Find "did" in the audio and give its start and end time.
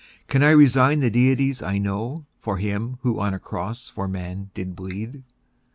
4.55-4.75